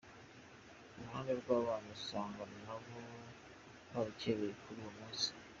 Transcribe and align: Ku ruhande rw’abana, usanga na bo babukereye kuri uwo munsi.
Ku 0.91 0.97
ruhande 1.03 1.31
rw’abana, 1.39 1.87
usanga 1.97 2.41
na 2.63 2.73
bo 2.81 2.99
babukereye 3.91 4.51
kuri 4.63 4.79
uwo 4.83 4.91
munsi. 4.97 5.29